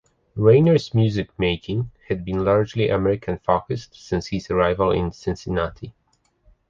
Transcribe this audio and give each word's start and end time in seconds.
Reiner's 0.35 0.95
music-making 0.95 1.91
had 2.07 2.25
been 2.25 2.43
largely 2.43 2.89
American-focused 2.89 3.93
since 4.03 4.25
his 4.25 4.49
arrival 4.49 4.89
in 4.89 5.11
Cincinnati. 5.11 5.93